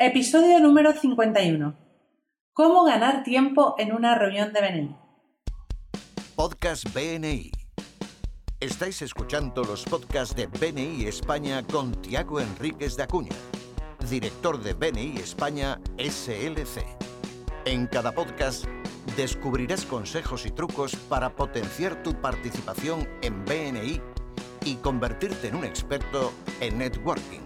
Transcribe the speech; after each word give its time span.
Episodio 0.00 0.60
número 0.60 0.92
51. 0.92 1.76
¿Cómo 2.52 2.84
ganar 2.84 3.24
tiempo 3.24 3.74
en 3.78 3.92
una 3.92 4.14
reunión 4.14 4.52
de 4.52 4.60
BNI? 4.60 4.96
Podcast 6.36 6.84
BNI. 6.94 7.50
Estáis 8.60 9.02
escuchando 9.02 9.64
los 9.64 9.82
podcasts 9.82 10.36
de 10.36 10.46
BNI 10.46 11.06
España 11.06 11.64
con 11.64 12.00
Tiago 12.00 12.38
Enríquez 12.38 12.96
de 12.96 13.02
Acuña, 13.02 13.34
director 14.08 14.62
de 14.62 14.74
BNI 14.74 15.16
España 15.16 15.80
SLC. 15.98 16.80
En 17.64 17.88
cada 17.88 18.12
podcast 18.12 18.66
descubrirás 19.16 19.84
consejos 19.84 20.46
y 20.46 20.52
trucos 20.52 20.94
para 20.94 21.34
potenciar 21.34 22.04
tu 22.04 22.12
participación 22.20 23.08
en 23.20 23.44
BNI 23.44 24.00
y 24.64 24.76
convertirte 24.76 25.48
en 25.48 25.56
un 25.56 25.64
experto 25.64 26.32
en 26.60 26.78
networking. 26.78 27.40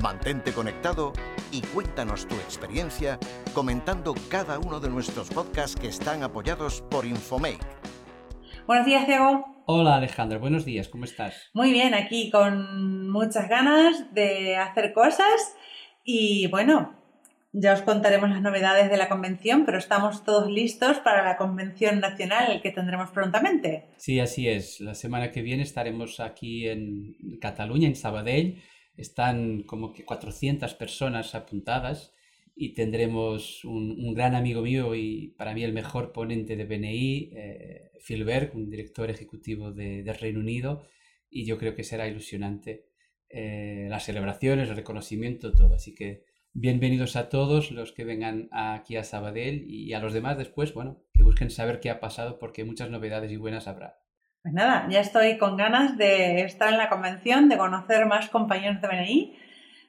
Mantente 0.00 0.52
conectado 0.52 1.12
y 1.54 1.60
cuéntanos 1.72 2.26
tu 2.26 2.34
experiencia 2.34 3.16
comentando 3.52 4.12
cada 4.28 4.58
uno 4.58 4.80
de 4.80 4.90
nuestros 4.90 5.30
podcasts 5.30 5.80
que 5.80 5.86
están 5.86 6.24
apoyados 6.24 6.82
por 6.90 7.06
Infomake. 7.06 7.64
Buenos 8.66 8.86
días, 8.86 9.06
Diego. 9.06 9.62
Hola 9.66 9.96
Alejandro, 9.96 10.40
buenos 10.40 10.64
días, 10.64 10.88
¿cómo 10.88 11.04
estás? 11.04 11.50
Muy 11.54 11.72
bien, 11.72 11.94
aquí 11.94 12.28
con 12.30 13.08
muchas 13.08 13.48
ganas 13.48 14.12
de 14.12 14.56
hacer 14.56 14.92
cosas 14.92 15.54
y 16.02 16.48
bueno, 16.48 16.92
ya 17.52 17.72
os 17.72 17.82
contaremos 17.82 18.30
las 18.30 18.42
novedades 18.42 18.90
de 18.90 18.96
la 18.96 19.08
convención, 19.08 19.64
pero 19.64 19.78
estamos 19.78 20.24
todos 20.24 20.50
listos 20.50 20.98
para 20.98 21.22
la 21.22 21.36
convención 21.36 22.00
nacional 22.00 22.60
que 22.62 22.72
tendremos 22.72 23.10
prontamente. 23.10 23.86
Sí, 23.96 24.18
así 24.18 24.48
es. 24.48 24.80
La 24.80 24.94
semana 24.94 25.30
que 25.30 25.40
viene 25.40 25.62
estaremos 25.62 26.18
aquí 26.18 26.66
en 26.66 27.38
Cataluña, 27.40 27.86
en 27.86 27.94
Sabadell. 27.94 28.60
Están 28.96 29.62
como 29.62 29.92
que 29.92 30.04
400 30.04 30.74
personas 30.74 31.34
apuntadas 31.34 32.12
y 32.56 32.74
tendremos 32.74 33.64
un, 33.64 34.14
gran 34.14 34.34
amigo 34.34 34.62
mío 34.62 34.94
y 34.94 35.34
para 35.36 35.54
mí 35.54 35.64
el 35.64 35.72
mejor 35.72 36.12
ponente 36.12 36.56
de 36.56 36.64
BNI, 36.64 37.30
eh, 37.34 37.90
Phil 38.06 38.24
Berg, 38.24 38.52
un 38.54 38.70
director 38.70 39.10
ejecutivo 39.10 39.72
de, 39.72 40.04
Reino 40.20 40.40
Unido, 40.40 40.86
y 41.28 41.44
yo 41.44 41.58
creo 41.58 41.74
que 41.74 41.82
será 41.82 42.06
ilusionante 42.06 42.86
eh, 43.28 43.88
las 43.90 44.04
celebraciones, 44.04 44.68
el 44.68 44.76
reconocimiento, 44.76 45.52
todo. 45.52 45.74
Así 45.74 45.94
que 45.94 46.24
Bienvenidos 46.56 47.16
a 47.16 47.30
todos 47.30 47.72
los 47.72 47.90
que 47.90 48.04
vengan 48.04 48.48
aquí 48.52 48.94
a 48.94 49.02
Sabadell 49.02 49.68
y 49.68 49.92
a 49.92 49.98
los 49.98 50.12
demás 50.12 50.38
después, 50.38 50.72
bueno, 50.72 51.02
que 51.12 51.24
busquen 51.24 51.50
saber 51.50 51.80
qué 51.80 51.90
ha 51.90 51.98
pasado 51.98 52.38
porque 52.38 52.62
muchas 52.62 52.90
novedades 52.90 53.32
y 53.32 53.36
buenas 53.36 53.66
habrá. 53.66 54.03
Pues 54.44 54.52
nada, 54.52 54.86
ya 54.90 55.00
estoy 55.00 55.38
con 55.38 55.56
ganas 55.56 55.96
de 55.96 56.42
estar 56.42 56.70
en 56.70 56.76
la 56.76 56.90
convención, 56.90 57.48
de 57.48 57.56
conocer 57.56 58.04
más 58.04 58.28
compañeros 58.28 58.82
de 58.82 58.88
BNI, 58.88 59.38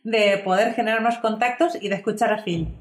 de 0.06 0.38
poder 0.46 0.74
generar 0.74 1.02
más 1.02 1.18
contactos 1.18 1.78
y 1.82 1.90
de 1.90 1.96
escuchar 1.96 2.32
a 2.32 2.42
Phil. 2.42 2.74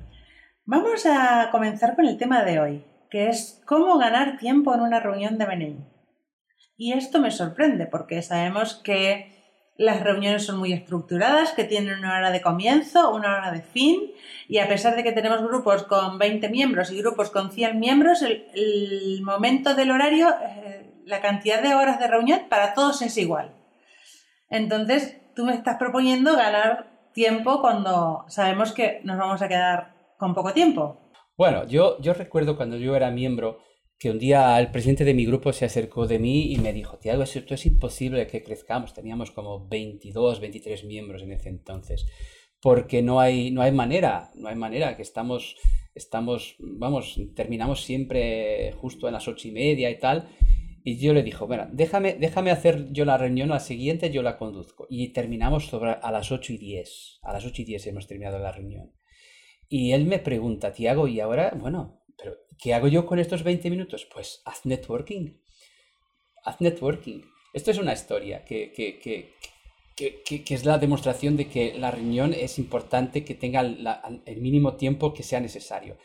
Vamos 0.67 1.05
a 1.05 1.49
comenzar 1.51 1.97
con 1.97 2.07
el 2.07 2.17
tema 2.17 2.45
de 2.45 2.61
hoy, 2.61 2.85
que 3.11 3.29
es 3.29 3.61
cómo 3.67 3.99
ganar 3.99 4.39
tiempo 4.39 4.73
en 4.73 4.83
una 4.83 5.01
reunión 5.01 5.37
de 5.37 5.47
BNI. 5.47 5.79
Y 6.77 6.93
esto 6.93 7.19
me 7.19 7.33
sorprende 7.33 7.87
porque 7.87 8.23
sabemos 8.23 8.77
que 8.77 9.33
las 9.77 10.01
reuniones 10.01 10.47
son 10.47 10.61
muy 10.61 10.73
estructuradas, 10.73 11.55
que 11.55 11.65
tienen 11.65 11.99
una 11.99 12.17
hora 12.17 12.31
de 12.31 12.41
comienzo, 12.41 13.13
una 13.13 13.35
hora 13.37 13.51
de 13.51 13.63
fin, 13.63 14.13
y 14.47 14.59
a 14.59 14.69
pesar 14.69 14.95
de 14.95 15.03
que 15.03 15.11
tenemos 15.11 15.43
grupos 15.43 15.83
con 15.83 16.19
20 16.21 16.51
miembros 16.51 16.93
y 16.93 16.99
grupos 17.01 17.31
con 17.31 17.51
100 17.51 17.81
miembros, 17.81 18.23
el, 18.23 19.23
momento 19.25 19.75
del 19.75 19.91
horario, 19.91 20.29
eh, 20.41 20.94
la 21.05 21.21
cantidad 21.21 21.63
de 21.63 21.75
horas 21.75 21.99
de 21.99 22.09
reunión 22.09 22.43
para 22.49 22.75
todos 22.75 23.03
es 23.03 23.17
igual. 23.19 23.55
Entonces, 24.51 25.21
tú 25.35 25.45
me 25.45 25.55
estás 25.55 25.77
proponiendo 25.79 26.37
ganar 26.37 27.11
tiempo 27.13 27.61
cuando 27.61 28.25
sabemos 28.29 28.73
que 28.73 29.01
nos 29.05 29.19
vamos 29.19 29.43
a 29.43 29.49
quedar 29.49 29.95
con 30.19 30.35
poco 30.35 30.53
tiempo. 30.53 31.01
Bueno, 31.37 31.67
yo, 31.67 32.01
yo 32.01 32.15
recuerdo 32.15 32.57
cuando 32.57 32.77
yo 32.77 32.95
era 32.95 33.11
miembro, 33.11 33.59
que 33.99 34.11
un 34.11 34.19
día 34.19 34.59
el 34.61 34.71
presidente 34.71 35.05
de 35.05 35.15
mi 35.15 35.25
grupo 35.25 35.53
se 35.53 35.65
acercó 35.65 36.07
de 36.07 36.19
mí 36.19 36.53
y 36.53 36.59
me 36.59 36.73
dijo, 36.73 36.99
Tiago, 36.99 37.23
esto 37.23 37.55
es 37.55 37.67
imposible 37.67 38.27
que 38.27 38.43
crezcamos. 38.43 38.93
Teníamos 38.93 39.31
como 39.31 39.67
22, 39.67 40.41
23 40.41 40.85
miembros 40.85 41.23
en 41.23 41.33
ese 41.33 41.49
entonces, 41.49 42.07
porque 42.61 43.03
no 43.03 43.21
hay, 43.21 43.51
no 43.51 43.63
hay 43.63 43.73
manera, 43.73 44.31
no 44.35 44.49
hay 44.49 44.57
manera, 44.57 44.97
que 44.97 45.03
estamos, 45.03 45.57
estamos, 45.95 46.57
vamos, 46.59 47.19
terminamos 47.35 47.85
siempre 47.85 48.73
justo 48.73 49.07
a 49.07 49.11
las 49.11 49.27
ocho 49.27 49.49
y 49.49 49.53
media 49.53 49.91
y 49.91 49.99
tal. 49.99 50.29
Y 50.87 50.99
yo 50.99 51.15
le 51.15 51.23
dijo, 51.23 51.47
bueno, 51.47 51.67
déjame, 51.73 52.13
déjame 52.13 52.51
hacer 52.51 52.93
yo 52.93 53.07
la 53.07 53.17
reunión, 53.17 53.49
la 53.49 53.59
siguiente 53.59 54.11
yo 54.11 54.23
la 54.23 54.37
conduzco. 54.37 54.87
Y 54.91 55.15
terminamos 55.15 55.65
sobre 55.65 55.93
a 55.93 56.13
las 56.13 56.31
8 56.31 56.53
y 56.53 56.59
10. 56.59 57.21
A 57.23 57.33
las 57.33 57.47
8 57.47 57.63
y 57.63 57.65
10 57.65 57.87
hemos 57.87 58.07
terminado 58.07 58.39
la 58.39 58.53
reunión. 58.53 58.93
Y 59.67 59.93
él 59.93 60.05
me 60.05 60.19
pregunta, 60.19 60.75
Tiago, 60.75 61.09
¿y 61.09 61.21
ahora? 61.21 61.57
Bueno, 61.59 62.05
pero 62.19 62.37
¿qué 62.63 62.75
hago 62.75 62.89
yo 62.89 63.07
con 63.07 63.19
estos 63.19 63.43
20 63.43 63.71
minutos? 63.71 64.07
Pues 64.13 64.43
haz 64.45 64.67
networking. 64.67 65.39
Haz 66.45 66.61
networking. 66.61 67.23
Esto 67.55 67.71
es 67.71 67.79
una 67.79 67.95
historia 67.95 68.45
que, 68.45 68.71
que, 68.71 68.99
que, 68.99 70.23
que 70.23 70.55
es 70.55 70.67
la 70.67 70.77
demostración 70.77 71.39
de 71.39 71.49
que 71.49 71.79
la 71.79 71.93
reunión 71.93 72.35
es 72.35 72.59
importante 72.59 73.25
que 73.25 73.35
tenga 73.35 73.63
el 73.63 74.41
mínimo 74.43 74.75
tiempo 74.75 75.15
que 75.15 75.23
sea 75.23 75.41
necesario. 75.41 75.97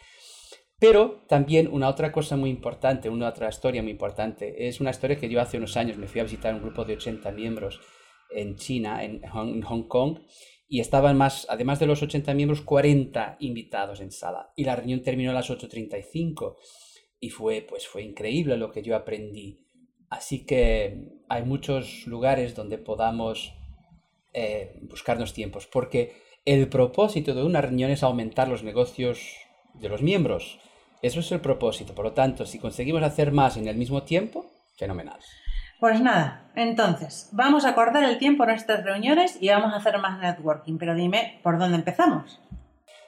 Pero 0.79 1.23
también 1.27 1.67
una 1.71 1.89
otra 1.89 2.11
cosa 2.11 2.37
muy 2.37 2.49
importante, 2.49 3.09
una 3.09 3.27
otra 3.27 3.49
historia 3.49 3.83
muy 3.83 3.91
importante, 3.91 4.67
es 4.67 4.79
una 4.79 4.91
historia 4.91 5.17
que 5.17 5.29
yo 5.29 5.41
hace 5.41 5.57
unos 5.57 5.75
años 5.75 5.97
me 5.97 6.07
fui 6.07 6.21
a 6.21 6.23
visitar 6.23 6.53
un 6.53 6.61
grupo 6.61 6.85
de 6.85 6.93
80 6.93 7.31
miembros 7.31 7.81
en 8.31 8.55
China, 8.55 9.03
en 9.03 9.21
Hong 9.27 9.87
Kong, 9.87 10.19
y 10.71 10.79
estaban 10.79 11.17
más, 11.17 11.47
además 11.49 11.79
de 11.79 11.87
los 11.87 12.01
80 12.03 12.33
miembros, 12.35 12.61
40 12.61 13.37
invitados 13.39 13.99
en 14.01 14.11
sala. 14.11 14.53
Y 14.55 14.63
la 14.63 14.75
reunión 14.75 15.01
terminó 15.01 15.31
a 15.31 15.33
las 15.33 15.49
8.35 15.49 16.57
y 17.19 17.31
fue, 17.31 17.65
pues, 17.67 17.87
fue 17.87 18.03
increíble 18.03 18.55
lo 18.55 18.71
que 18.71 18.83
yo 18.83 18.95
aprendí. 18.95 19.65
Así 20.09 20.45
que 20.45 21.07
hay 21.27 21.43
muchos 21.43 22.05
lugares 22.05 22.55
donde 22.55 22.77
podamos 22.77 23.53
eh, 24.33 24.79
buscarnos 24.83 25.33
tiempos, 25.33 25.65
porque 25.65 26.13
el 26.45 26.69
propósito 26.69 27.33
de 27.33 27.43
una 27.43 27.61
reunión 27.61 27.89
es 27.89 28.03
aumentar 28.03 28.47
los 28.47 28.63
negocios 28.63 29.19
de 29.73 29.89
los 29.89 30.03
miembros. 30.03 30.59
Eso 31.01 31.19
es 31.19 31.31
el 31.31 31.39
propósito. 31.39 31.93
Por 31.93 32.05
lo 32.05 32.11
tanto, 32.11 32.45
si 32.45 32.59
conseguimos 32.59 33.03
hacer 33.03 33.31
más 33.31 33.57
en 33.57 33.67
el 33.67 33.77
mismo 33.77 34.03
tiempo, 34.03 34.45
fenomenal. 34.77 35.19
Pues 35.79 36.01
nada, 36.01 36.51
entonces, 36.55 37.29
vamos 37.31 37.63
a 37.63 37.69
acordar 37.69 38.03
el 38.03 38.17
tiempo 38.17 38.43
en 38.43 38.49
nuestras 38.49 38.83
reuniones 38.83 39.37
y 39.39 39.47
vamos 39.47 39.71
a 39.73 39.77
hacer 39.77 39.97
más 39.99 40.19
networking, 40.19 40.77
pero 40.77 40.93
dime, 40.93 41.39
¿por 41.41 41.57
dónde 41.57 41.77
empezamos? 41.77 42.41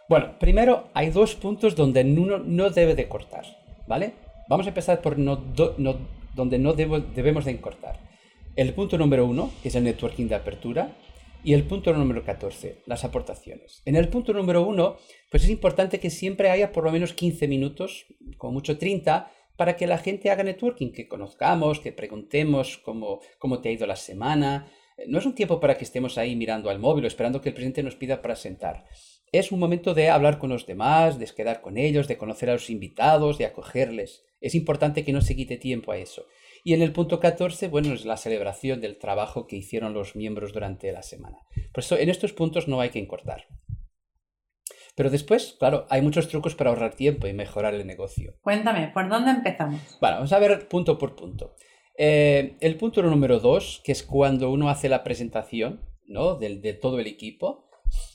Bueno, 0.07 0.39
primero 0.39 0.87
hay 0.93 1.09
dos 1.09 1.35
puntos 1.35 1.75
donde 1.75 2.01
uno 2.03 2.37
no 2.37 2.69
debe 2.69 2.95
de 2.95 3.09
cortar, 3.09 3.45
¿vale? 3.87 4.13
Vamos 4.47 4.65
a 4.67 4.69
empezar 4.69 5.01
por 5.01 5.17
no, 5.17 5.35
donde 5.35 6.59
no 6.59 6.73
debemos 6.73 7.45
de 7.45 7.59
cortar. 7.59 7.99
El 8.55 8.73
punto 8.73 8.97
número 8.97 9.25
uno, 9.25 9.51
que 9.61 9.67
es 9.67 9.75
el 9.75 9.83
networking 9.83 10.27
de 10.27 10.35
apertura, 10.35 10.91
y 11.43 11.53
el 11.53 11.63
punto 11.63 11.93
número 11.93 12.23
14, 12.23 12.83
las 12.85 13.03
aportaciones. 13.03 13.81
En 13.85 13.95
el 13.95 14.09
punto 14.09 14.33
número 14.33 14.65
uno, 14.65 14.97
pues 15.29 15.43
es 15.43 15.49
importante 15.49 15.99
que 15.99 16.09
siempre 16.09 16.49
haya 16.49 16.71
por 16.71 16.83
lo 16.83 16.91
menos 16.91 17.13
15 17.13 17.47
minutos, 17.47 18.05
como 18.37 18.53
mucho 18.53 18.77
30, 18.77 19.31
para 19.55 19.75
que 19.75 19.87
la 19.87 19.97
gente 19.97 20.29
haga 20.29 20.43
networking, 20.43 20.91
que 20.91 21.07
conozcamos, 21.07 21.79
que 21.79 21.91
preguntemos 21.91 22.77
cómo, 22.77 23.21
cómo 23.37 23.61
te 23.61 23.69
ha 23.69 23.71
ido 23.71 23.85
la 23.85 23.95
semana. 23.95 24.71
Eh, 24.97 25.05
no 25.07 25.19
es 25.19 25.25
un 25.25 25.35
tiempo 25.35 25.59
para 25.59 25.77
que 25.77 25.83
estemos 25.83 26.17
ahí 26.17 26.35
mirando 26.35 26.69
al 26.69 26.79
móvil 26.79 27.05
o 27.05 27.07
esperando 27.07 27.41
que 27.41 27.49
el 27.49 27.55
presidente 27.55 27.83
nos 27.83 27.95
pida 27.95 28.21
para 28.21 28.35
sentar. 28.35 28.85
Es 29.31 29.51
un 29.51 29.59
momento 29.59 29.93
de 29.93 30.09
hablar 30.09 30.39
con 30.39 30.49
los 30.49 30.65
demás, 30.65 31.17
de 31.17 31.25
quedar 31.25 31.61
con 31.61 31.77
ellos, 31.77 32.07
de 32.07 32.17
conocer 32.17 32.49
a 32.49 32.53
los 32.53 32.69
invitados, 32.69 33.37
de 33.37 33.45
acogerles. 33.45 34.25
Es 34.41 34.55
importante 34.55 35.05
que 35.05 35.13
no 35.13 35.21
se 35.21 35.35
quite 35.35 35.57
tiempo 35.57 35.91
a 35.91 35.97
eso. 35.97 36.25
Y 36.63 36.73
en 36.73 36.81
el 36.81 36.93
punto 36.93 37.19
14, 37.19 37.67
bueno, 37.67 37.93
es 37.93 38.05
la 38.05 38.17
celebración 38.17 38.81
del 38.81 38.97
trabajo 38.97 39.47
que 39.47 39.55
hicieron 39.55 39.93
los 39.93 40.15
miembros 40.15 40.53
durante 40.53 40.91
la 40.91 41.01
semana. 41.01 41.39
Por 41.73 41.83
eso, 41.83 41.97
en 41.97 42.09
estos 42.09 42.33
puntos 42.33 42.67
no 42.67 42.81
hay 42.81 42.89
que 42.89 42.99
encortar. 42.99 43.47
Pero 44.95 45.09
después, 45.09 45.55
claro, 45.57 45.85
hay 45.89 46.01
muchos 46.01 46.27
trucos 46.27 46.55
para 46.55 46.69
ahorrar 46.69 46.93
tiempo 46.95 47.27
y 47.27 47.33
mejorar 47.33 47.73
el 47.73 47.87
negocio. 47.87 48.35
Cuéntame, 48.41 48.89
¿por 48.89 49.09
dónde 49.09 49.31
empezamos? 49.31 49.79
Bueno, 49.99 50.17
vamos 50.17 50.33
a 50.33 50.39
ver 50.39 50.67
punto 50.67 50.97
por 50.97 51.15
punto. 51.15 51.55
Eh, 51.97 52.57
el 52.59 52.77
punto 52.77 53.01
número 53.01 53.39
dos, 53.39 53.81
que 53.83 53.91
es 53.91 54.03
cuando 54.03 54.51
uno 54.51 54.69
hace 54.69 54.89
la 54.89 55.03
presentación 55.03 55.81
¿no? 56.05 56.35
de, 56.35 56.73
todo 56.73 56.99
el 56.99 57.07
equipo, 57.07 57.69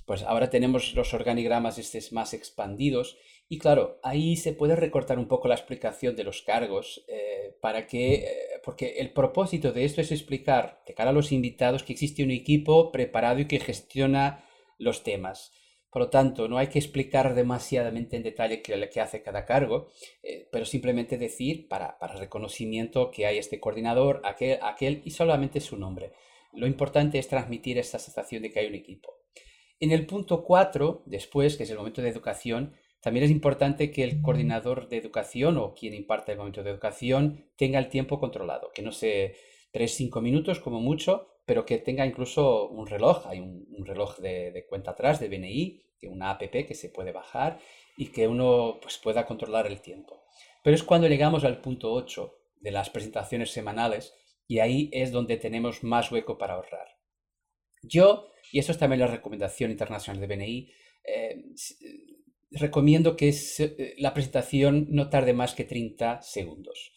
pues 0.06 0.22
ahora 0.22 0.50
tenemos 0.50 0.94
los 0.94 1.14
organigramas 1.14 1.78
estos 1.78 2.12
más 2.12 2.34
expandidos 2.34 3.16
y 3.48 3.58
claro, 3.58 4.00
ahí 4.02 4.36
se 4.36 4.52
puede 4.52 4.74
recortar 4.74 5.18
un 5.18 5.28
poco 5.28 5.46
la 5.46 5.54
explicación 5.54 6.16
de 6.16 6.24
los 6.24 6.42
cargos 6.42 7.04
eh, 7.06 7.56
para 7.60 7.86
que, 7.86 8.14
eh, 8.14 8.26
porque 8.64 8.96
el 8.98 9.12
propósito 9.12 9.72
de 9.72 9.84
esto 9.84 10.00
es 10.00 10.10
explicar 10.10 10.82
de 10.86 10.94
cara 10.94 11.10
a 11.10 11.12
los 11.12 11.30
invitados 11.30 11.84
que 11.84 11.92
existe 11.92 12.24
un 12.24 12.32
equipo 12.32 12.90
preparado 12.90 13.38
y 13.38 13.46
que 13.46 13.60
gestiona 13.60 14.44
los 14.78 15.04
temas. 15.04 15.52
Por 15.90 16.02
lo 16.02 16.10
tanto, 16.10 16.48
no 16.48 16.58
hay 16.58 16.66
que 16.66 16.80
explicar 16.80 17.34
demasiadamente 17.36 18.16
en 18.16 18.24
detalle 18.24 18.62
qué, 18.62 19.00
hace 19.00 19.22
cada 19.22 19.44
cargo, 19.44 19.88
eh, 20.24 20.48
pero 20.50 20.64
simplemente 20.64 21.16
decir 21.16 21.68
para, 21.68 21.98
para, 21.98 22.16
reconocimiento 22.16 23.12
que 23.12 23.26
hay 23.26 23.38
este 23.38 23.60
coordinador, 23.60 24.20
aquel, 24.24 24.58
aquel 24.60 25.02
y 25.04 25.12
solamente 25.12 25.60
su 25.60 25.76
nombre. 25.76 26.12
Lo 26.52 26.66
importante 26.66 27.18
es 27.20 27.28
transmitir 27.28 27.78
esta 27.78 28.00
sensación 28.00 28.42
de 28.42 28.50
que 28.50 28.58
hay 28.58 28.66
un 28.66 28.74
equipo. 28.74 29.14
En 29.78 29.92
el 29.92 30.04
punto 30.06 30.42
4, 30.42 31.04
después, 31.06 31.56
que 31.56 31.62
es 31.62 31.70
el 31.70 31.76
momento 31.76 32.02
de 32.02 32.08
educación, 32.08 32.74
también 33.06 33.26
es 33.26 33.30
importante 33.30 33.92
que 33.92 34.02
el 34.02 34.20
coordinador 34.20 34.88
de 34.88 34.96
educación 34.96 35.58
o 35.58 35.74
quien 35.74 35.94
imparte 35.94 36.32
el 36.32 36.38
momento 36.38 36.64
de 36.64 36.70
educación 36.70 37.46
tenga 37.54 37.78
el 37.78 37.88
tiempo 37.88 38.18
controlado, 38.18 38.72
que 38.74 38.82
no 38.82 38.90
se 38.90 39.36
3-5 39.72 40.20
minutos 40.20 40.58
como 40.58 40.80
mucho, 40.80 41.28
pero 41.44 41.64
que 41.64 41.78
tenga 41.78 42.04
incluso 42.04 42.68
un 42.68 42.88
reloj, 42.88 43.28
hay 43.28 43.38
un, 43.38 43.86
reloj 43.86 44.18
de, 44.18 44.66
cuenta 44.68 44.90
atrás 44.90 45.20
de 45.20 45.28
BNI, 45.28 45.84
una 46.08 46.30
app 46.30 46.50
que 46.50 46.74
se 46.74 46.88
puede 46.88 47.12
bajar 47.12 47.60
y 47.96 48.06
que 48.06 48.26
uno 48.26 48.80
pues, 48.82 48.98
pueda 48.98 49.24
controlar 49.24 49.68
el 49.68 49.80
tiempo. 49.80 50.24
Pero 50.64 50.74
es 50.74 50.82
cuando 50.82 51.06
llegamos 51.06 51.44
al 51.44 51.60
punto 51.60 51.92
8 51.92 52.36
de 52.60 52.72
las 52.72 52.90
presentaciones 52.90 53.52
semanales 53.52 54.14
y 54.48 54.58
ahí 54.58 54.90
es 54.92 55.12
donde 55.12 55.36
tenemos 55.36 55.84
más 55.84 56.10
hueco 56.10 56.38
para 56.38 56.54
ahorrar. 56.54 56.88
Yo, 57.84 58.32
y 58.50 58.58
eso 58.58 58.72
es 58.72 58.78
también 58.78 58.98
la 58.98 59.06
recomendación 59.06 59.70
internacional 59.70 60.20
de 60.20 60.26
BNI, 60.26 60.72
eh, 61.04 61.44
recomiendo 62.50 63.16
que 63.16 63.28
eh, 63.28 63.94
la 63.98 64.14
presentación 64.14 64.86
no 64.90 65.08
tarde 65.08 65.32
más 65.32 65.54
que 65.54 65.64
30 65.64 66.22
segundos. 66.22 66.92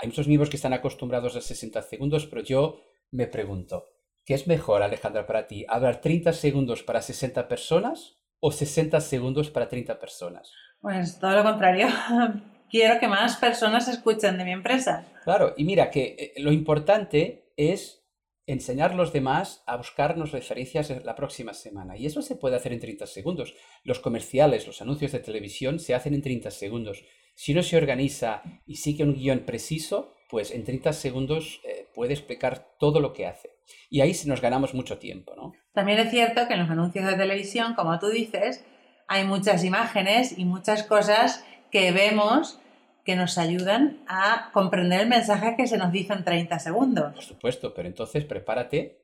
Hay 0.00 0.08
muchos 0.08 0.26
miembros 0.26 0.50
que 0.50 0.56
están 0.56 0.72
acostumbrados 0.72 1.36
a 1.36 1.40
60 1.40 1.82
segundos, 1.82 2.26
pero 2.26 2.42
yo 2.42 2.80
me 3.10 3.26
pregunto, 3.26 3.86
¿qué 4.24 4.34
es 4.34 4.46
mejor, 4.46 4.82
Alejandra, 4.82 5.26
para 5.26 5.46
ti? 5.46 5.64
¿Hablar 5.68 6.00
30 6.00 6.32
segundos 6.32 6.82
para 6.82 7.00
60 7.00 7.46
personas 7.46 8.18
o 8.40 8.50
60 8.50 9.00
segundos 9.00 9.50
para 9.50 9.68
30 9.68 9.98
personas? 9.98 10.52
Pues 10.80 11.18
todo 11.18 11.32
lo 11.32 11.44
contrario. 11.44 11.88
Quiero 12.70 12.98
que 12.98 13.06
más 13.06 13.36
personas 13.36 13.86
escuchen 13.88 14.36
de 14.36 14.44
mi 14.44 14.50
empresa. 14.50 15.06
Claro, 15.22 15.54
y 15.56 15.64
mira 15.64 15.90
que 15.90 16.16
eh, 16.18 16.32
lo 16.38 16.50
importante 16.50 17.52
es 17.56 18.03
enseñar 18.46 18.92
a 18.92 18.96
los 18.96 19.12
demás 19.12 19.62
a 19.66 19.76
buscarnos 19.76 20.32
referencias 20.32 20.92
la 21.04 21.14
próxima 21.14 21.54
semana. 21.54 21.96
Y 21.96 22.06
eso 22.06 22.22
se 22.22 22.36
puede 22.36 22.56
hacer 22.56 22.72
en 22.72 22.80
30 22.80 23.06
segundos. 23.06 23.54
Los 23.82 24.00
comerciales, 24.00 24.66
los 24.66 24.82
anuncios 24.82 25.12
de 25.12 25.20
televisión 25.20 25.78
se 25.78 25.94
hacen 25.94 26.14
en 26.14 26.22
30 26.22 26.50
segundos. 26.50 27.04
Si 27.34 27.52
uno 27.52 27.62
se 27.62 27.76
organiza 27.76 28.42
y 28.66 28.76
sigue 28.76 29.04
un 29.04 29.14
guion 29.14 29.40
preciso, 29.40 30.14
pues 30.30 30.50
en 30.50 30.64
30 30.64 30.92
segundos 30.92 31.60
eh, 31.64 31.88
puede 31.94 32.12
explicar 32.12 32.76
todo 32.78 33.00
lo 33.00 33.12
que 33.12 33.26
hace. 33.26 33.50
Y 33.88 34.00
ahí 34.00 34.12
nos 34.26 34.40
ganamos 34.40 34.74
mucho 34.74 34.98
tiempo, 34.98 35.34
¿no? 35.36 35.52
También 35.72 35.98
es 35.98 36.10
cierto 36.10 36.46
que 36.46 36.54
en 36.54 36.60
los 36.60 36.70
anuncios 36.70 37.06
de 37.06 37.14
televisión, 37.14 37.74
como 37.74 37.98
tú 37.98 38.08
dices, 38.08 38.64
hay 39.08 39.24
muchas 39.24 39.64
imágenes 39.64 40.38
y 40.38 40.44
muchas 40.44 40.82
cosas 40.84 41.44
que 41.70 41.92
vemos 41.92 42.60
que 43.04 43.16
nos 43.16 43.38
ayudan 43.38 44.02
a 44.08 44.50
comprender 44.52 45.00
el 45.02 45.08
mensaje 45.08 45.54
que 45.56 45.66
se 45.66 45.76
nos 45.76 45.92
dice 45.92 46.12
en 46.14 46.24
30 46.24 46.58
segundos. 46.58 47.14
Por 47.14 47.22
supuesto, 47.22 47.74
pero 47.74 47.88
entonces 47.88 48.24
prepárate, 48.24 49.02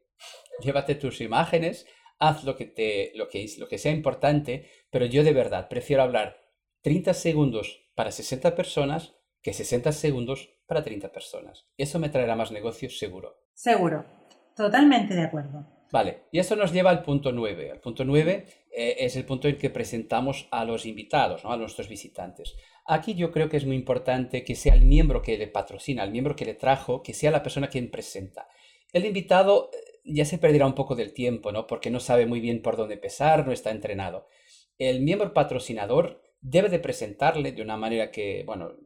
llévate 0.63 0.95
tus 0.95 1.21
imágenes, 1.21 1.87
haz 2.19 2.45
lo 2.45 2.57
que, 2.57 2.67
te, 2.67 3.13
lo 3.15 3.29
que, 3.29 3.47
lo 3.59 3.69
que 3.69 3.79
sea 3.79 3.93
importante, 3.93 4.69
pero 4.91 5.05
yo 5.07 5.23
de 5.23 5.33
verdad 5.33 5.69
prefiero 5.69 6.03
hablar 6.03 6.39
30 6.83 7.15
segundos 7.15 7.91
para 7.95 8.11
60 8.11 8.55
personas 8.55 9.15
que 9.43 9.53
60 9.53 9.93
segundos 9.93 10.51
para 10.67 10.83
30 10.83 11.13
personas. 11.13 11.67
Eso 11.77 11.99
me 11.99 12.09
traerá 12.09 12.37
más 12.37 12.53
negocios 12.53 12.99
seguro. 12.99 13.43
Seguro, 13.55 14.05
totalmente 14.57 15.15
de 15.15 15.25
acuerdo. 15.25 15.80
Vale, 15.93 16.25
y 16.31 16.39
eso 16.39 16.55
nos 16.57 16.73
lleva 16.73 16.91
al 16.91 17.03
punto 17.03 17.33
9. 17.33 17.71
El 17.71 17.81
punto 17.81 18.05
9 18.05 18.47
eh, 18.73 18.97
es 19.01 19.17
el 19.17 19.25
punto 19.25 19.49
en 19.49 19.59
que 19.59 19.71
presentamos 19.71 20.47
a 20.51 20.65
los 20.65 20.87
invitados, 20.87 21.45
¿no? 21.45 21.53
a 21.53 21.57
nuestros 21.57 21.89
visitantes. 21.89 22.57
Aquí 22.87 23.15
yo 23.15 23.33
creo 23.33 23.49
que 23.49 23.57
es 23.57 23.67
muy 23.67 23.77
importante 23.77 24.45
que 24.45 24.55
sea 24.55 24.75
el 24.75 24.83
miembro 24.83 25.23
que 25.23 25.37
le 25.37 25.49
patrocina, 25.49 26.05
el 26.05 26.13
miembro 26.13 26.37
que 26.37 26.45
le 26.45 26.55
trajo, 26.55 27.03
que 27.03 27.15
sea 27.15 27.31
la 27.31 27.43
persona 27.43 27.69
quien 27.69 27.91
presenta. 27.91 28.49
El 28.93 29.05
invitado 29.05 29.71
eh, 29.73 30.01
ya 30.05 30.25
se 30.25 30.39
perderá 30.39 30.67
un 30.67 30.75
poco 30.75 30.95
del 30.95 31.13
tiempo, 31.13 31.51
¿no? 31.51 31.67
Porque 31.67 31.91
no 31.91 32.01
sabe 32.01 32.27
muy 32.27 32.41
bien 32.41 32.63
por 32.63 32.77
dónde 32.77 32.95
empezar, 32.95 33.47
no 33.47 33.53
está 33.53 33.71
entrenado. 33.71 34.29
El 34.79 35.01
miembro 35.01 35.35
patrocinador 35.35 36.23
debe 36.41 36.69
de 36.69 36.79
presentarle 36.79 37.53
de 37.53 37.63
una 37.63 37.77
manera 37.77 38.11
que, 38.11 38.45
bueno, 38.47 38.77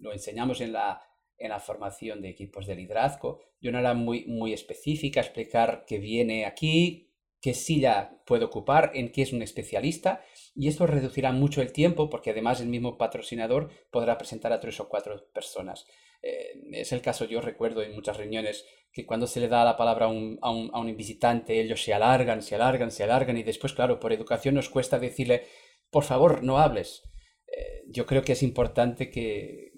lo 0.00 0.12
enseñamos 0.12 0.60
en 0.60 0.72
la, 0.72 1.02
en 1.42 1.50
la 1.50 1.60
formación 1.60 2.22
de 2.22 2.30
equipos 2.30 2.66
de 2.66 2.76
liderazgo, 2.76 3.40
de 3.60 3.68
una 3.68 3.78
manera 3.78 3.94
muy, 3.94 4.24
muy 4.26 4.52
específica, 4.52 5.20
explicar 5.20 5.84
que 5.86 5.98
viene 5.98 6.46
aquí, 6.46 7.10
qué 7.40 7.54
silla 7.54 8.22
puede 8.24 8.44
ocupar, 8.44 8.92
en 8.94 9.10
qué 9.10 9.22
es 9.22 9.32
un 9.32 9.42
especialista, 9.42 10.24
y 10.54 10.68
esto 10.68 10.86
reducirá 10.86 11.32
mucho 11.32 11.60
el 11.60 11.72
tiempo 11.72 12.08
porque 12.08 12.30
además 12.30 12.60
el 12.60 12.68
mismo 12.68 12.96
patrocinador 12.96 13.70
podrá 13.90 14.16
presentar 14.16 14.52
a 14.52 14.60
tres 14.60 14.78
o 14.78 14.88
cuatro 14.88 15.28
personas. 15.32 15.86
Eh, 16.22 16.62
es 16.72 16.92
el 16.92 17.02
caso, 17.02 17.24
yo 17.24 17.40
recuerdo 17.40 17.82
en 17.82 17.94
muchas 17.94 18.16
reuniones 18.16 18.64
que 18.92 19.04
cuando 19.04 19.26
se 19.26 19.40
le 19.40 19.48
da 19.48 19.64
la 19.64 19.76
palabra 19.76 20.06
a 20.06 20.08
un, 20.08 20.38
a, 20.40 20.50
un, 20.50 20.70
a 20.72 20.78
un, 20.78 20.96
visitante, 20.96 21.60
ellos 21.60 21.82
se 21.82 21.92
alargan, 21.92 22.42
se 22.42 22.54
alargan, 22.54 22.92
se 22.92 23.02
alargan 23.02 23.36
y 23.36 23.42
después, 23.42 23.72
claro, 23.72 23.98
por 23.98 24.12
educación 24.12 24.54
nos 24.54 24.68
cuesta 24.68 25.00
decirle, 25.00 25.42
por 25.90 26.04
favor, 26.04 26.44
no 26.44 26.58
hables. 26.58 27.02
Eh, 27.48 27.82
yo 27.88 28.06
creo 28.06 28.22
que 28.22 28.32
es 28.32 28.42
importante 28.44 29.10
que, 29.10 29.72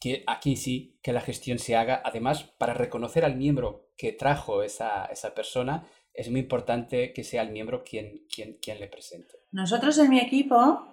que 0.00 0.24
aquí 0.26 0.56
sí, 0.56 0.98
que 1.02 1.12
la 1.12 1.20
gestión 1.20 1.58
se 1.58 1.76
haga, 1.76 2.00
además, 2.04 2.44
para 2.58 2.74
reconocer 2.74 3.24
al 3.24 3.36
miembro 3.36 3.90
que 3.98 4.12
trajo 4.12 4.62
esa, 4.62 5.04
esa 5.06 5.34
persona, 5.34 5.84
es 6.14 6.30
muy 6.30 6.40
importante 6.40 7.12
que 7.12 7.22
sea 7.22 7.42
el 7.42 7.50
miembro 7.50 7.84
quien, 7.84 8.22
quien, 8.34 8.58
quien 8.60 8.80
le 8.80 8.88
presente. 8.88 9.34
Nosotros 9.52 9.98
en 9.98 10.10
mi 10.10 10.18
equipo 10.18 10.86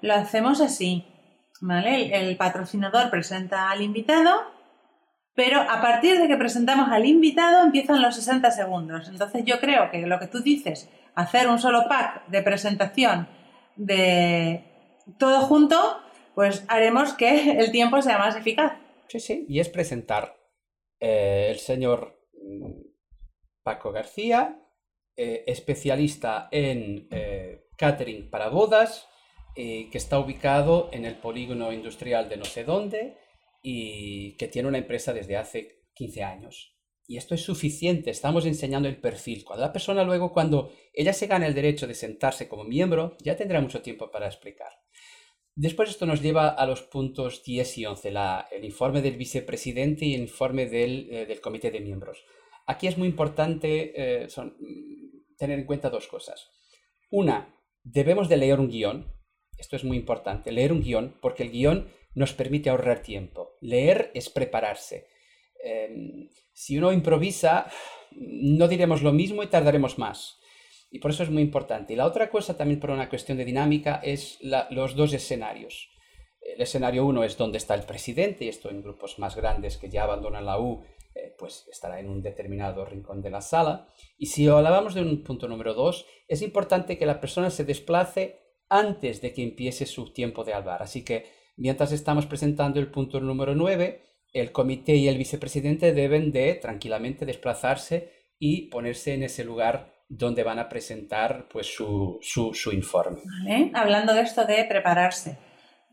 lo 0.00 0.14
hacemos 0.14 0.60
así, 0.60 1.06
¿vale? 1.60 2.16
El, 2.16 2.36
patrocinador 2.36 3.10
presenta 3.10 3.70
al 3.70 3.82
invitado, 3.82 4.32
pero 5.34 5.60
a 5.60 5.80
partir 5.80 6.18
de 6.18 6.28
que 6.28 6.36
presentamos 6.36 6.88
al 6.90 7.04
invitado 7.04 7.64
empiezan 7.64 8.02
los 8.02 8.14
60 8.14 8.50
segundos. 8.50 9.08
Entonces 9.08 9.44
yo 9.44 9.60
creo 9.60 9.90
que 9.90 10.06
lo 10.06 10.18
que 10.18 10.28
tú 10.28 10.40
dices, 10.40 10.88
hacer 11.14 11.48
un 11.48 11.58
solo 11.58 11.84
pack 11.88 12.26
de 12.28 12.42
presentación 12.42 13.28
de 13.76 14.64
todo 15.18 15.42
junto, 15.42 16.00
pues 16.36 16.66
haremos 16.68 17.14
que 17.14 17.50
el 17.58 17.72
tiempo 17.72 18.00
sea 18.02 18.18
más 18.18 18.36
eficaz. 18.36 18.74
Sí, 19.08 19.18
sí, 19.18 19.46
y 19.48 19.58
es 19.58 19.70
presentar 19.70 20.36
eh, 21.00 21.48
el 21.50 21.58
señor 21.58 22.20
mm, 22.34 22.82
Paco 23.62 23.90
García, 23.90 24.60
eh, 25.16 25.44
especialista 25.46 26.48
en 26.52 27.08
eh, 27.10 27.68
catering 27.76 28.30
para 28.30 28.50
bodas, 28.50 29.08
que 29.54 29.88
está 29.94 30.18
ubicado 30.18 30.90
en 30.92 31.06
el 31.06 31.14
polígono 31.14 31.72
industrial 31.72 32.28
de 32.28 32.36
no 32.36 32.44
sé 32.44 32.64
dónde 32.64 33.16
y 33.62 34.36
que 34.36 34.48
tiene 34.48 34.68
una 34.68 34.76
empresa 34.76 35.14
desde 35.14 35.38
hace 35.38 35.86
15 35.94 36.22
años. 36.22 36.76
Y 37.06 37.16
esto 37.16 37.34
es 37.34 37.40
suficiente, 37.40 38.10
estamos 38.10 38.44
enseñando 38.44 38.86
el 38.86 39.00
perfil. 39.00 39.44
Cuando 39.46 39.64
la 39.64 39.72
persona 39.72 40.04
luego, 40.04 40.34
cuando 40.34 40.72
ella 40.92 41.14
se 41.14 41.26
gane 41.26 41.46
el 41.46 41.54
derecho 41.54 41.86
de 41.86 41.94
sentarse 41.94 42.48
como 42.48 42.64
miembro, 42.64 43.16
ya 43.24 43.34
tendrá 43.34 43.62
mucho 43.62 43.80
tiempo 43.80 44.10
para 44.10 44.26
explicar. 44.26 44.72
Después 45.58 45.88
esto 45.88 46.04
nos 46.04 46.20
lleva 46.20 46.50
a 46.50 46.66
los 46.66 46.82
puntos 46.82 47.42
10 47.42 47.78
y 47.78 47.86
11, 47.86 48.12
el 48.52 48.64
informe 48.64 49.00
del 49.00 49.16
vicepresidente 49.16 50.04
y 50.04 50.14
el 50.14 50.20
informe 50.20 50.66
del, 50.66 51.08
eh, 51.10 51.24
del 51.24 51.40
comité 51.40 51.70
de 51.70 51.80
miembros. 51.80 52.22
Aquí 52.66 52.86
es 52.86 52.98
muy 52.98 53.08
importante 53.08 53.92
eh, 53.96 54.28
tener 55.38 55.58
en 55.58 55.64
cuenta 55.64 55.88
dos 55.88 56.08
cosas. 56.08 56.50
Una, 57.10 57.56
debemos 57.82 58.28
de 58.28 58.36
leer 58.36 58.60
un 58.60 58.68
guion. 58.68 59.10
Esto 59.56 59.76
es 59.76 59.84
muy 59.84 59.96
importante, 59.96 60.52
leer 60.52 60.72
un 60.72 60.82
guion, 60.82 61.16
porque 61.22 61.44
el 61.44 61.50
guion 61.50 61.88
nos 62.14 62.34
permite 62.34 62.68
ahorrar 62.68 63.00
tiempo. 63.00 63.56
Leer 63.62 64.10
es 64.12 64.28
prepararse. 64.28 65.06
Em, 65.64 66.28
si 66.52 66.76
uno 66.76 66.92
improvisa, 66.92 67.70
no 68.10 68.68
diremos 68.68 69.02
lo 69.02 69.12
mismo 69.14 69.42
y 69.42 69.46
tardaremos 69.46 69.98
más. 69.98 70.38
Y 70.90 70.98
por 70.98 71.10
eso 71.10 71.22
es 71.22 71.30
muy 71.30 71.42
importante. 71.42 71.92
Y 71.92 71.96
la 71.96 72.06
otra 72.06 72.30
cosa 72.30 72.56
también 72.56 72.80
por 72.80 72.90
una 72.90 73.08
cuestión 73.08 73.38
de 73.38 73.44
dinámica 73.44 74.00
es 74.02 74.38
los 74.42 74.94
dos 74.94 75.12
escenarios. 75.12 75.90
El 76.40 76.60
escenario 76.60 77.04
uno 77.04 77.24
es 77.24 77.36
donde 77.36 77.58
está 77.58 77.74
el 77.74 77.82
presidente, 77.82 78.44
y 78.44 78.48
esto 78.48 78.70
en 78.70 78.82
grupos 78.82 79.18
más 79.18 79.34
grandes 79.34 79.76
que 79.76 79.90
ya 79.90 80.04
abandonan 80.04 80.46
la 80.46 80.60
U, 80.60 80.84
eh, 81.14 81.34
pues 81.38 81.66
estará 81.70 81.98
en 81.98 82.08
un 82.08 82.22
determinado 82.22 82.84
rincón 82.84 83.20
de 83.20 83.30
la 83.30 83.40
sala. 83.40 83.88
Y 84.16 84.26
si 84.26 84.46
hablábamos 84.46 84.94
de 84.94 85.02
un 85.02 85.24
punto 85.24 85.48
número 85.48 85.74
dos, 85.74 86.06
es 86.28 86.42
importante 86.42 86.98
que 86.98 87.06
la 87.06 87.20
persona 87.20 87.50
se 87.50 87.64
desplace 87.64 88.46
antes 88.68 89.20
de 89.20 89.32
que 89.32 89.42
empiece 89.42 89.86
su 89.86 90.12
tiempo 90.12 90.44
de 90.44 90.54
hablar. 90.54 90.82
Así 90.82 91.04
que 91.04 91.26
mientras 91.56 91.92
estamos 91.92 92.26
presentando 92.26 92.80
el 92.80 92.90
punto 92.90 93.20
número 93.20 93.54
9, 93.54 94.02
el 94.32 94.52
comité 94.52 94.96
y 94.96 95.08
el 95.08 95.18
vicepresidente 95.18 95.92
deben 95.92 96.32
de 96.32 96.54
tranquilamente 96.54 97.24
desplazarse 97.24 98.12
y 98.38 98.68
ponerse 98.68 99.14
en 99.14 99.22
ese 99.22 99.44
lugar 99.44 99.94
donde 100.08 100.42
van 100.42 100.58
a 100.58 100.68
presentar 100.68 101.46
pues, 101.50 101.74
su, 101.74 102.18
su, 102.22 102.72
informe. 102.72 103.20
Hablando 103.74 104.14
de 104.14 104.22
esto 104.22 104.44
de 104.44 104.64
prepararse, 104.64 105.38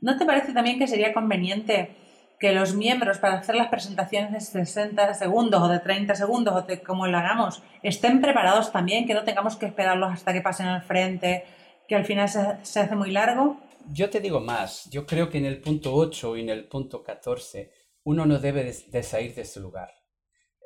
¿no 0.02 0.18
te 0.18 0.26
parece 0.26 0.54
también 0.54 0.80
que 0.80 0.88
sería 0.88 1.14
conveniente 1.14 1.96
que 2.40 2.52
los 2.52 2.76
miembros 2.76 3.20
para 3.20 3.36
hacer 3.36 3.56
las 3.56 3.70
presentaciones 3.70 4.32
de 4.32 4.42
60 4.42 5.14
segundos 5.14 5.62
o 5.62 5.68
de 5.68 5.80
30 5.80 6.16
segundos 6.16 6.54
o 6.54 6.62
de 6.64 6.82
como 6.82 7.08
lo 7.08 7.18
hagamos 7.18 7.64
estén 7.82 8.22
preparados 8.22 8.72
también, 8.72 9.08
que 9.08 9.14
no 9.14 9.24
tengamos 9.24 9.56
que 9.56 9.66
esperarlos 9.66 10.12
hasta 10.12 10.34
que 10.34 10.42
pasen 10.42 10.68
al 10.68 10.82
frente, 10.82 11.46
que 11.88 11.96
al 11.96 12.06
final 12.06 12.28
se, 12.28 12.58
se 12.64 12.82
hace 12.82 12.96
muy 12.96 13.12
largo? 13.12 13.58
Yo 13.92 14.10
te 14.10 14.20
digo 14.20 14.40
más, 14.40 14.90
yo 14.90 15.06
creo 15.06 15.30
que 15.30 15.38
en 15.38 15.46
el 15.46 15.60
punto 15.60 15.94
8 15.94 16.38
y 16.38 16.42
en 16.42 16.50
el 16.50 16.68
punto 16.68 17.04
14 17.04 17.72
uno 18.04 18.26
no 18.26 18.40
debe 18.40 18.64
de, 18.64 19.04
salir 19.04 19.34
de 19.36 19.44
ese 19.44 19.60
lugar. 19.60 19.90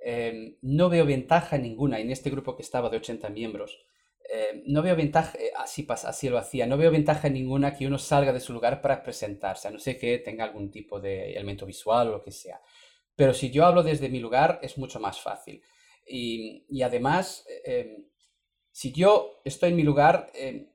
Em, 0.10 0.56
no 0.62 0.90
veo 0.90 1.06
ventaja 1.06 1.58
ninguna 1.58 2.00
en 2.00 2.12
este 2.12 2.30
grupo 2.30 2.56
que 2.56 2.62
estaba 2.64 2.90
de 2.90 2.98
80 2.98 3.30
miembros. 3.30 3.72
eh, 4.30 4.64
no 4.68 4.82
veo 4.82 4.96
ventaja, 4.96 5.38
eh, 5.38 5.52
así, 5.58 5.86
así 5.90 6.30
lo 6.30 6.38
hacía, 6.38 6.66
no 6.68 6.78
veo 6.78 6.92
ventaja 6.92 7.30
ninguna 7.30 7.74
que 7.76 7.88
uno 7.88 7.98
salga 7.98 8.34
de 8.34 8.42
su 8.42 8.52
lugar 8.54 8.82
para 8.82 9.02
presentarse, 9.04 9.68
a 9.68 9.72
no 9.72 9.80
ser 9.80 9.98
que 9.98 10.18
tenga 10.20 10.44
algún 10.46 10.70
tipo 10.70 11.00
de 11.00 11.32
elemento 11.32 11.66
visual 11.66 12.10
o 12.10 12.12
lo 12.12 12.24
que 12.24 12.32
sea. 12.32 12.62
Pero 13.16 13.34
si 13.34 13.52
yo 13.52 13.66
hablo 13.66 13.84
desde 13.84 14.10
mi 14.10 14.20
lugar 14.20 14.60
es 14.62 14.78
mucho 14.78 15.00
más 15.00 15.20
fácil. 15.22 15.62
Y, 16.06 16.66
y 16.70 16.82
además, 16.84 17.46
em, 17.66 18.06
si 18.72 18.92
yo 18.94 19.42
estoy 19.46 19.72
en 19.72 19.78
mi 19.78 19.84
lugar, 19.84 20.32
em, 20.36 20.70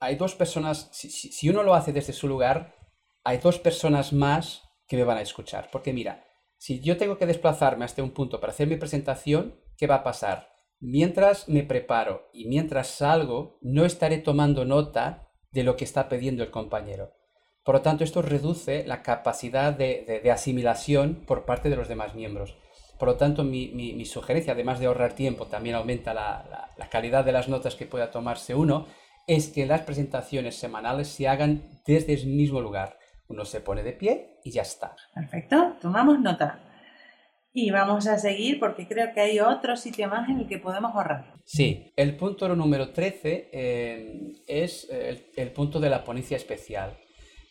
hay 0.00 0.16
dos 0.16 0.34
personas, 0.34 0.88
si, 0.92 1.10
si, 1.10 1.48
uno 1.48 1.62
lo 1.62 1.74
hace 1.74 1.92
desde 1.92 2.12
su 2.12 2.28
lugar, 2.28 2.76
hay 3.24 3.38
dos 3.38 3.58
personas 3.58 4.12
más 4.12 4.62
que 4.86 4.96
me 4.96 5.04
van 5.04 5.18
a 5.18 5.22
escuchar. 5.22 5.70
Porque 5.72 5.92
mira, 5.92 6.25
si 6.58 6.80
yo 6.80 6.96
tengo 6.96 7.18
que 7.18 7.26
desplazarme 7.26 7.84
hasta 7.84 8.02
un 8.02 8.12
punto 8.12 8.40
para 8.40 8.52
hacer 8.52 8.68
mi 8.68 8.76
presentación, 8.76 9.60
¿qué 9.76 9.86
va 9.86 9.96
a 9.96 10.04
pasar? 10.04 10.48
Mientras 10.80 11.48
me 11.48 11.62
preparo 11.62 12.28
y 12.32 12.46
mientras 12.46 12.88
salgo, 12.88 13.58
no 13.62 13.84
estaré 13.84 14.18
tomando 14.18 14.64
nota 14.64 15.30
de 15.50 15.64
lo 15.64 15.76
que 15.76 15.84
está 15.84 16.08
pidiendo 16.08 16.42
el 16.42 16.50
compañero. 16.50 17.12
Por 17.64 17.76
lo 17.76 17.82
tanto, 17.82 18.04
esto 18.04 18.22
reduce 18.22 18.86
la 18.86 19.02
capacidad 19.02 19.72
de, 19.72 20.22
asimilación 20.32 21.24
por 21.26 21.44
parte 21.44 21.68
de 21.70 21.76
los 21.76 21.88
demás 21.88 22.14
miembros. 22.14 22.56
Por 22.98 23.08
lo 23.08 23.16
tanto, 23.16 23.42
mi, 23.42 24.04
sugerencia, 24.04 24.52
además 24.52 24.78
de 24.78 24.86
ahorrar 24.86 25.14
tiempo, 25.14 25.46
también 25.46 25.74
aumenta 25.74 26.14
la, 26.14 26.70
la 26.76 26.88
calidad 26.88 27.24
de 27.24 27.32
las 27.32 27.48
notas 27.48 27.74
que 27.74 27.86
pueda 27.86 28.10
tomarse 28.10 28.54
uno, 28.54 28.86
es 29.26 29.48
que 29.48 29.66
las 29.66 29.80
presentaciones 29.80 30.54
semanales 30.56 31.08
se 31.08 31.26
hagan 31.26 31.80
desde 31.84 32.14
el 32.14 32.26
mismo 32.26 32.60
lugar. 32.60 32.98
Uno 33.28 33.44
se 33.44 33.60
pone 33.60 33.82
de 33.82 33.92
pie 33.92 34.38
y 34.44 34.50
ya 34.50 34.62
está. 34.62 34.94
Perfecto, 35.14 35.76
tomamos 35.80 36.20
nota. 36.20 36.62
Y 37.52 37.70
vamos 37.70 38.06
a 38.06 38.18
seguir 38.18 38.60
porque 38.60 38.86
creo 38.86 39.14
que 39.14 39.20
hay 39.20 39.40
otro 39.40 39.76
sitio 39.76 40.08
más 40.08 40.28
en 40.28 40.40
el 40.40 40.46
que 40.46 40.58
podemos 40.58 40.94
ahorrar. 40.94 41.32
Sí, 41.44 41.90
el 41.96 42.14
punto 42.14 42.54
número 42.54 42.90
13 42.90 43.48
eh, 43.50 44.32
es 44.46 44.86
el, 44.90 45.52
punto 45.52 45.80
de 45.80 45.88
la 45.88 46.04
ponencia 46.04 46.36
especial. 46.36 46.98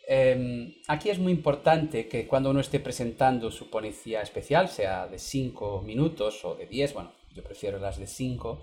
Em, 0.08 0.76
aquí 0.88 1.10
es 1.10 1.18
muy 1.18 1.32
importante 1.32 2.08
que 2.08 2.28
cuando 2.28 2.52
uno 2.52 2.60
esté 2.60 2.80
presentando 2.80 3.50
su 3.50 3.72
ponencia 3.72 4.22
especial, 4.22 4.70
sea 4.70 5.08
de 5.08 5.18
5 5.18 5.82
minutos 5.82 6.46
o 6.46 6.54
de 6.54 6.68
10, 6.68 6.94
bueno, 6.94 7.12
yo 7.34 7.44
prefiero 7.44 7.80
las 7.80 7.98
de 7.98 8.06
5, 8.06 8.62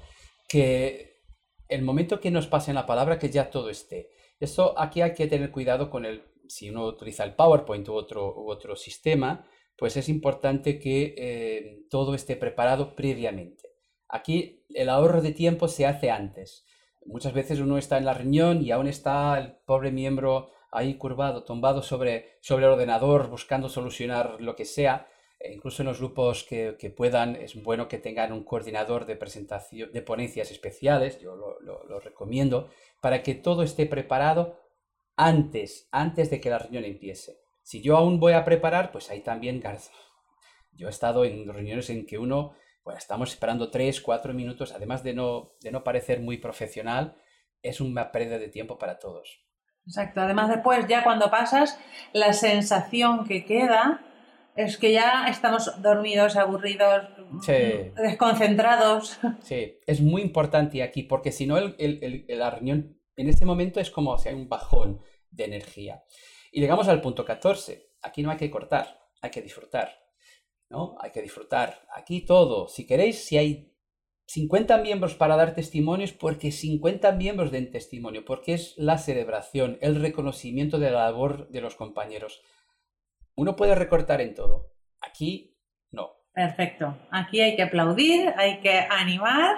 que 0.48 1.22
el 1.68 1.82
momento 1.82 2.20
que 2.20 2.30
nos 2.30 2.46
pasen 2.46 2.76
la 2.76 2.86
palabra, 2.86 3.18
que 3.18 3.30
ya 3.30 3.50
todo 3.50 3.68
esté. 3.68 4.10
Esto 4.38 4.78
aquí 4.78 5.00
hay 5.00 5.14
que 5.14 5.26
tener 5.26 5.50
cuidado 5.50 5.90
con 5.90 6.04
el, 6.04 6.22
si 6.52 6.68
uno 6.68 6.84
utiliza 6.84 7.24
el 7.24 7.34
PowerPoint 7.34 7.88
u 7.88 7.94
otro, 7.94 8.34
u 8.36 8.50
otro 8.50 8.76
sistema, 8.76 9.46
pues 9.74 9.96
es 9.96 10.10
importante 10.10 10.78
que 10.78 11.14
eh, 11.16 11.86
todo 11.88 12.14
esté 12.14 12.36
preparado 12.36 12.94
previamente. 12.94 13.70
Aquí 14.06 14.62
el 14.68 14.90
ahorro 14.90 15.22
de 15.22 15.32
tiempo 15.32 15.66
se 15.66 15.86
hace 15.86 16.10
antes. 16.10 16.66
Muchas 17.06 17.32
veces 17.32 17.58
uno 17.58 17.78
está 17.78 17.96
en 17.96 18.04
la 18.04 18.12
reunión 18.12 18.62
y 18.62 18.70
aún 18.70 18.86
está 18.86 19.38
el 19.38 19.56
pobre 19.64 19.90
miembro 19.90 20.50
ahí 20.70 20.98
curvado, 20.98 21.42
tumbado 21.42 21.82
sobre, 21.82 22.36
sobre 22.42 22.66
el 22.66 22.72
ordenador, 22.72 23.30
buscando 23.30 23.70
solucionar 23.70 24.36
lo 24.40 24.54
que 24.54 24.66
sea. 24.66 25.08
E 25.40 25.54
incluso 25.54 25.82
en 25.82 25.88
los 25.88 26.00
grupos 26.00 26.44
que, 26.44 26.94
puedan, 26.94 27.36
es 27.36 27.60
bueno 27.62 27.88
que 27.88 27.98
tengan 27.98 28.30
un 28.30 28.44
coordinador 28.44 29.06
de 29.06 29.16
presentación, 29.16 29.90
de 29.90 30.02
ponencias 30.02 30.50
especiales, 30.50 31.18
yo 31.18 31.34
lo, 31.34 31.58
lo 31.60 31.98
recomiendo, 31.98 32.68
para 33.00 33.22
que 33.22 33.34
todo 33.34 33.62
esté 33.62 33.86
preparado 33.86 34.60
antes, 35.16 35.88
antes 35.92 36.30
de 36.30 36.40
que 36.40 36.50
la 36.50 36.58
reunión 36.58 36.84
empiece. 36.84 37.38
Si 37.62 37.82
yo 37.82 37.96
aún 37.96 38.18
voy 38.18 38.32
a 38.32 38.44
preparar, 38.44 38.92
pues 38.92 39.10
ahí 39.10 39.20
también 39.20 39.60
Garza. 39.60 39.92
Yo 40.72 40.88
he 40.88 40.90
estado 40.90 41.24
en 41.24 41.48
reuniones 41.48 41.90
en 41.90 42.06
que 42.06 42.18
uno, 42.18 42.54
bueno, 42.84 42.98
estamos 42.98 43.30
esperando 43.30 43.70
tres, 43.70 44.00
cuatro 44.00 44.32
minutos, 44.34 44.72
además 44.72 45.02
de 45.02 45.14
no, 45.14 45.52
de 45.60 45.70
no 45.70 45.84
parecer 45.84 46.20
muy 46.20 46.38
profesional, 46.38 47.16
es 47.62 47.80
una 47.80 48.10
pérdida 48.10 48.38
de 48.38 48.48
tiempo 48.48 48.78
para 48.78 48.98
todos. 48.98 49.44
Exacto. 49.86 50.20
Además, 50.20 50.48
después, 50.48 50.86
ya 50.88 51.02
cuando 51.04 51.30
pasas, 51.30 51.78
la 52.12 52.32
sensación 52.32 53.24
que 53.24 53.44
queda 53.44 54.00
es 54.56 54.76
que 54.76 54.92
ya 54.92 55.26
estamos 55.28 55.80
dormidos, 55.80 56.36
aburridos, 56.36 57.04
desconcentrados. 57.96 59.18
Sí, 59.40 59.78
es 59.86 60.00
muy 60.00 60.22
importante 60.22 60.82
aquí, 60.82 61.02
porque 61.02 61.32
si 61.32 61.46
no, 61.46 61.56
el, 61.58 62.24
la 62.28 62.50
reunión 62.50 62.98
en 63.16 63.28
este 63.28 63.44
momento 63.44 63.80
es 63.80 63.90
como 63.90 64.16
si 64.18 64.28
hay 64.28 64.34
un 64.34 64.48
bajón 64.48 65.00
de 65.30 65.44
energía. 65.44 66.02
Y 66.50 66.60
llegamos 66.60 66.88
al 66.88 67.00
punto 67.00 67.24
14. 67.24 67.90
Aquí 68.02 68.22
no 68.22 68.30
hay 68.30 68.36
que 68.36 68.50
cortar, 68.50 69.00
hay 69.20 69.30
que 69.30 69.42
disfrutar. 69.42 70.02
¿no? 70.72 70.96
Hay 71.00 71.12
que 71.12 71.22
disfrutar. 71.22 71.86
Aquí 71.94 72.24
todo. 72.24 72.66
Si 72.66 72.86
queréis, 72.86 73.24
si 73.24 73.36
hay 73.36 73.72
50 74.26 74.78
miembros 74.78 75.14
para 75.14 75.36
dar 75.36 75.54
testimonios, 75.54 76.12
porque 76.12 76.50
50 76.50 77.12
miembros 77.12 77.52
den 77.52 77.70
testimonio, 77.70 78.24
porque 78.24 78.54
es 78.54 78.74
la 78.78 78.98
celebración, 78.98 79.78
el 79.82 80.00
reconocimiento 80.00 80.78
de 80.78 80.90
la 80.90 81.04
labor 81.04 81.48
de 81.50 81.60
los 81.60 81.76
compañeros. 81.76 82.42
Uno 83.36 83.54
puede 83.54 83.74
recortar 83.74 84.20
en 84.22 84.34
todo. 84.34 84.72
Aquí 85.00 85.58
no. 85.90 86.12
Perfecto. 86.32 86.96
Aquí 87.10 87.40
hay 87.40 87.54
que 87.54 87.62
aplaudir, 87.62 88.32
hay 88.36 88.60
que 88.60 88.78
animar 88.90 89.56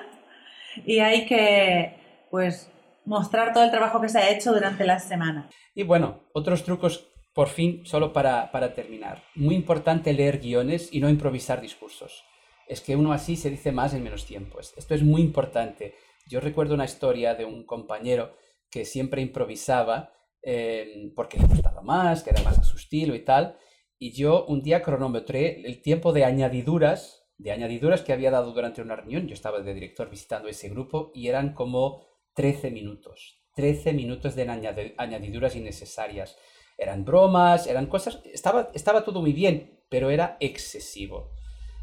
y 0.84 0.98
hay 0.98 1.26
que, 1.26 2.26
pues, 2.30 2.72
mostrar 3.04 3.52
todo 3.52 3.64
el 3.64 3.70
trabajo 3.70 4.00
que 4.00 4.08
se 4.08 4.18
ha 4.18 4.30
hecho 4.30 4.52
durante 4.52 4.84
la 4.84 4.98
semana. 4.98 5.48
Y 5.74 5.82
bueno, 5.82 6.24
otros 6.32 6.64
trucos, 6.64 7.08
por 7.34 7.48
fin, 7.48 7.84
solo 7.84 8.12
para, 8.12 8.50
terminar. 8.74 9.22
Muy 9.34 9.54
importante 9.54 10.12
leer 10.12 10.38
guiones 10.38 10.88
y 10.92 11.00
no 11.00 11.08
improvisar 11.08 11.60
discursos. 11.60 12.24
Es 12.68 12.80
que 12.80 12.96
uno 12.96 13.12
así 13.12 13.36
se 13.36 13.50
dice 13.50 13.72
más 13.72 13.92
en 13.94 14.02
menos 14.02 14.24
tiempo. 14.24 14.58
Esto 14.60 14.94
es 14.94 15.02
muy 15.02 15.20
importante. 15.20 15.94
Yo 16.28 16.40
recuerdo 16.40 16.74
una 16.74 16.86
historia 16.86 17.34
de 17.34 17.44
un 17.44 17.64
compañero 17.66 18.36
que 18.70 18.84
siempre 18.84 19.20
improvisaba 19.20 20.12
eh, 20.42 21.12
porque 21.14 21.38
le 21.38 21.46
gustaba 21.46 21.82
más, 21.82 22.22
que 22.22 22.30
era 22.30 22.42
más 22.42 22.58
a 22.58 22.64
su 22.64 22.76
estilo 22.76 23.14
y 23.14 23.24
tal. 23.24 23.58
Y 23.98 24.12
yo 24.12 24.44
un 24.46 24.62
día 24.62 24.82
cronometré 24.82 25.66
el 25.66 25.82
tiempo 25.82 26.12
de 26.12 26.24
añadiduras, 26.24 27.26
de 27.38 27.52
añadiduras 27.52 28.02
que 28.02 28.12
había 28.12 28.30
dado 28.30 28.52
durante 28.52 28.82
una 28.82 28.96
reunión. 28.96 29.26
Yo 29.26 29.34
estaba 29.34 29.60
de 29.60 29.74
director 29.74 30.10
visitando 30.10 30.48
ese 30.48 30.68
grupo 30.68 31.10
y 31.14 31.28
eran 31.28 31.54
como 31.54 32.13
13 32.34 32.70
minutos. 32.70 33.40
13 33.54 33.92
minutos 33.92 34.34
de 34.34 34.92
añadiduras 34.98 35.56
innecesarias. 35.56 36.36
Eran 36.76 37.04
bromas, 37.04 37.66
eran 37.66 37.86
cosas... 37.86 38.20
Estaba, 38.24 38.70
estaba 38.74 39.04
todo 39.04 39.20
muy 39.20 39.32
bien, 39.32 39.80
pero 39.88 40.10
era 40.10 40.36
excesivo. 40.40 41.30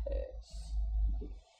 Eh, 0.09 0.27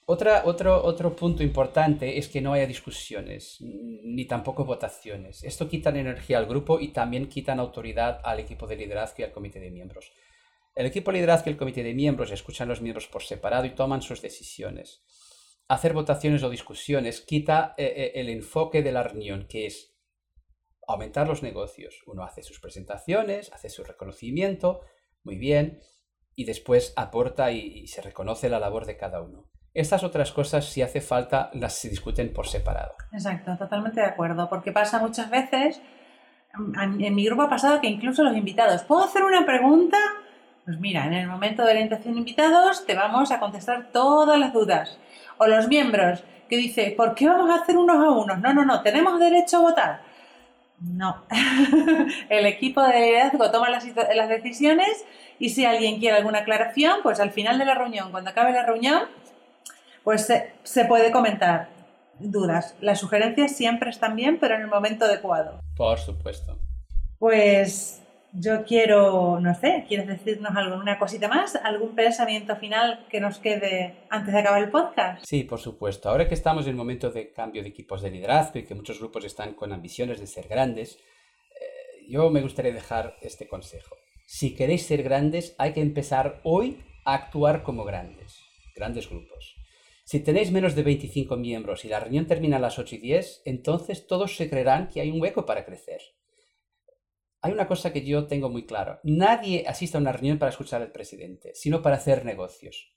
otra, 0.05 0.43
otro, 0.45 0.83
otro 0.83 1.15
punto 1.15 1.41
importante 1.41 2.17
es 2.17 2.27
que 2.27 2.41
no 2.41 2.51
haya 2.51 2.67
discusiones, 2.67 3.57
ni 3.62 4.25
tampoco 4.25 4.65
votaciones. 4.65 5.43
Esto 5.45 5.69
quita 5.69 5.89
energía 5.89 6.38
al 6.38 6.45
grupo 6.45 6.81
y 6.81 6.89
también 6.89 7.29
quitan 7.29 7.60
autoridad 7.60 8.19
al 8.24 8.41
equipo 8.41 8.67
de 8.67 8.75
liderazgo 8.75 9.15
y 9.19 9.24
al 9.24 9.31
comité 9.31 9.62
de 9.62 9.71
miembros. 9.71 10.12
El 10.75 10.86
equipo 10.86 11.12
de 11.12 11.17
liderazgo 11.17 11.50
y 11.50 11.53
el 11.53 11.57
comité 11.57 11.83
de 11.83 11.93
miembros 11.93 12.31
escuchan 12.31 12.67
a 12.67 12.71
los 12.71 12.81
miembros 12.81 13.07
por 13.07 13.24
separado 13.24 13.65
y 13.65 13.71
toman 13.71 14.01
sus 14.01 14.21
decisiones 14.21 15.01
hacer 15.71 15.93
votaciones 15.93 16.43
o 16.43 16.49
discusiones 16.49 17.21
quita 17.21 17.73
eh, 17.77 17.93
eh, 17.95 18.11
el 18.15 18.29
enfoque 18.29 18.83
de 18.83 18.91
la 18.91 19.03
reunión, 19.03 19.47
que 19.47 19.65
es 19.65 19.95
aumentar 20.85 21.29
los 21.29 21.43
negocios. 21.43 22.03
Uno 22.07 22.23
hace 22.23 22.43
sus 22.43 22.59
presentaciones, 22.59 23.51
hace 23.53 23.69
su 23.69 23.85
reconocimiento, 23.85 24.81
muy 25.23 25.37
bien, 25.37 25.79
y 26.35 26.43
después 26.43 26.93
aporta 26.97 27.53
y, 27.53 27.87
se 27.87 28.01
reconoce 28.01 28.49
la 28.49 28.59
labor 28.59 28.85
de 28.85 28.97
cada 28.97 29.21
uno. 29.21 29.49
Estas 29.73 30.03
otras 30.03 30.33
cosas, 30.33 30.65
si 30.65 30.81
hace 30.81 30.99
falta, 30.99 31.49
las 31.53 31.75
se 31.75 31.87
discuten 31.87 32.33
por 32.33 32.47
separado. 32.47 32.93
Exacto, 33.13 33.55
totalmente 33.57 34.01
de 34.01 34.07
acuerdo, 34.07 34.49
porque 34.49 34.73
pasa 34.73 34.99
muchas 34.99 35.29
veces, 35.29 35.81
en 36.53 37.15
mi 37.15 37.25
grupo 37.25 37.43
ha 37.43 37.49
pasado 37.49 37.79
que 37.79 37.87
incluso 37.87 38.23
los 38.23 38.35
invitados, 38.35 38.83
¿puedo 38.83 39.05
hacer 39.05 39.23
una 39.23 39.45
pregunta? 39.45 39.97
Pues 40.65 40.77
mira, 40.81 41.05
en 41.05 41.13
el 41.13 41.27
momento 41.27 41.63
de 41.63 41.87
de 41.87 42.09
invitados 42.09 42.85
te 42.85 42.93
vamos 42.93 43.31
a 43.31 43.39
contestar 43.39 43.91
todas 43.93 44.37
las 44.37 44.51
dudas 44.51 44.99
o 45.41 45.48
los 45.48 45.67
miembros 45.67 46.24
que 46.48 46.55
dice, 46.55 46.93
¿por 46.95 47.15
qué 47.15 47.27
vamos 47.27 47.50
a 47.50 47.63
hacer 47.63 47.75
unos 47.75 47.95
a 47.98 48.12
unos? 48.12 48.39
No, 48.39 48.53
no, 48.53 48.63
no, 48.63 48.83
tenemos 48.83 49.19
derecho 49.19 49.57
a 49.57 49.62
votar. 49.62 50.01
No, 50.79 51.24
el 52.29 52.45
equipo 52.45 52.81
de 52.83 53.00
liderazgo 53.00 53.50
toma 53.50 53.69
las, 53.69 53.86
las, 54.15 54.29
decisiones 54.29 55.03
y 55.39 55.50
si 55.50 55.65
alguien 55.65 56.00
quiere 56.00 56.17
alguna 56.17 56.39
aclaración, 56.39 57.00
pues 57.01 57.19
al 57.19 57.31
final 57.31 57.57
de 57.57 57.65
la 57.65 57.74
reunión, 57.74 58.12
cuando 58.12 58.29
acabe 58.29 58.51
la 58.51 58.65
reunión, 58.65 59.03
pues 60.03 60.27
se, 60.27 60.53
se 60.62 60.86
puede 60.86 61.12
comentar 61.12 61.69
dudas. 62.19 62.75
Las 62.79 63.00
sugerencias 63.00 63.55
siempre 63.55 63.89
están 63.89 64.15
bien, 64.15 64.38
pero 64.39 64.53
en 64.53 64.62
el 64.62 64.67
momento 64.67 65.05
adecuado. 65.05 65.60
Por 65.75 65.98
supuesto. 65.98 66.60
Pues 67.17 68.03
yo 68.33 68.63
quiero, 68.65 69.39
no 69.39 69.53
sé, 69.55 69.85
¿quieres 69.88 70.07
decirnos 70.07 70.55
alguna 70.55 70.97
cosita 70.97 71.27
más? 71.27 71.55
¿Algún 71.55 71.95
pensamiento 71.95 72.55
final 72.55 73.05
que 73.09 73.19
nos 73.19 73.39
quede 73.39 73.95
antes 74.09 74.33
de 74.33 74.39
acabar 74.39 74.63
el 74.63 74.71
podcast? 74.71 75.23
Sí, 75.25 75.43
por 75.43 75.59
supuesto. 75.59 76.09
Ahora 76.09 76.27
que 76.27 76.33
estamos 76.33 76.65
en 76.65 76.71
el 76.71 76.75
momento 76.75 77.11
de 77.11 77.31
cambio 77.31 77.61
de 77.61 77.69
equipos 77.69 78.01
de 78.01 78.11
liderazgo 78.11 78.59
y 78.59 78.63
que 78.63 78.75
muchos 78.75 79.00
grupos 79.00 79.25
están 79.25 79.53
con 79.53 79.73
ambiciones 79.73 80.19
de 80.19 80.27
ser 80.27 80.47
grandes, 80.47 80.97
eh, 80.97 82.05
yo 82.09 82.29
me 82.29 82.41
gustaría 82.41 82.73
dejar 82.73 83.17
este 83.21 83.47
consejo. 83.47 83.95
Si 84.25 84.55
queréis 84.55 84.85
ser 84.85 85.03
grandes, 85.03 85.55
hay 85.57 85.73
que 85.73 85.81
empezar 85.81 86.39
hoy 86.43 86.81
a 87.03 87.15
actuar 87.15 87.63
como 87.63 87.83
grandes, 87.83 88.39
grandes 88.75 89.09
grupos. 89.09 89.55
Si 90.05 90.21
tenéis 90.21 90.51
menos 90.51 90.75
de 90.75 90.83
25 90.83 91.35
miembros 91.38 91.85
y 91.85 91.89
la 91.89 92.00
reunión 92.00 92.27
termina 92.27 92.57
a 92.57 92.59
las 92.61 92.79
8 92.79 92.95
y 92.95 93.00
10, 93.00 93.43
entonces 93.45 94.07
todos 94.07 94.35
se 94.35 94.50
creerán 94.50 94.89
que 94.89 95.01
hay 95.01 95.11
un 95.11 95.21
hueco 95.21 95.45
para 95.45 95.65
crecer. 95.65 96.01
Hay 97.41 97.53
una 97.53 97.67
cosa 97.67 97.91
que 97.91 98.05
yo 98.05 98.27
tengo 98.27 98.50
muy 98.50 98.65
claro. 98.65 99.00
Nadie 99.03 99.65
asiste 99.67 99.98
a 99.98 100.00
una 100.00 100.12
reunión 100.12 100.38
para 100.38 100.51
escuchar 100.51 100.81
al 100.81 100.91
presidente, 100.91 101.51
sino 101.55 101.81
para 101.81 101.95
hacer 101.95 102.24
negocios. 102.24 102.93